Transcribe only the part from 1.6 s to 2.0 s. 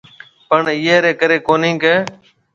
ڪہ